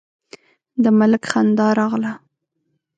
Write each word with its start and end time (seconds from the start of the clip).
د 0.83 0.85
ملک 0.99 1.23
خندا 1.31 1.67
راغله: 1.79 2.13